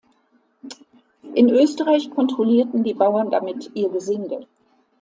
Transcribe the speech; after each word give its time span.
In 1.35 1.51
Österreich 1.51 2.09
kontrollierten 2.09 2.83
die 2.83 2.95
Bauern 2.95 3.29
damit 3.29 3.69
ihr 3.75 3.89
Gesinde. 3.89 4.47